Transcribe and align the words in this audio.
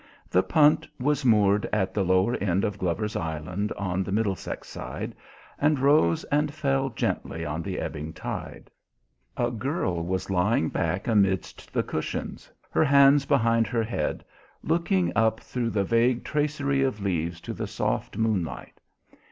The 0.31 0.41
punt 0.41 0.87
was 0.99 1.23
moored 1.23 1.69
at 1.71 1.93
the 1.93 2.03
lower 2.03 2.33
end 2.37 2.65
of 2.65 2.79
Glover's 2.79 3.15
Island 3.15 3.71
on 3.73 4.01
the 4.01 4.11
Middlesex 4.11 4.67
side, 4.67 5.13
and 5.59 5.77
rose 5.77 6.23
and 6.31 6.51
fell 6.51 6.89
gently 6.89 7.45
on 7.45 7.61
the 7.61 7.77
ebbing 7.79 8.11
tide. 8.11 8.71
A 9.37 9.51
girl 9.51 10.01
was 10.03 10.31
lying 10.31 10.69
back 10.69 11.07
amidst 11.07 11.71
the 11.71 11.83
cushions, 11.83 12.51
her 12.71 12.83
hands 12.85 13.25
behind 13.27 13.67
her 13.67 13.83
head, 13.83 14.25
looking 14.63 15.11
up 15.15 15.39
through 15.39 15.69
the 15.69 15.83
vague 15.83 16.23
tracery 16.23 16.81
of 16.81 17.03
leaves 17.03 17.39
to 17.41 17.53
the 17.53 17.67
soft 17.67 18.17
moonlight. 18.17 18.79